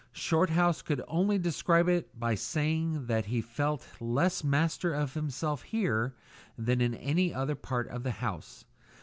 Shorthouse 0.13 0.81
could 0.81 1.03
only 1.07 1.37
describe 1.37 1.87
it 1.87 2.19
by 2.19 2.33
saying 2.33 3.05
that 3.05 3.25
he 3.25 3.39
felt 3.39 3.85
less 3.99 4.43
master 4.43 4.95
of 4.95 5.13
himself 5.13 5.61
here 5.61 6.15
than 6.57 6.81
in 6.81 6.95
any 6.95 7.31
other 7.31 7.53
part 7.53 7.87
of 7.87 8.01
the 8.01 8.13
house. 8.13 8.65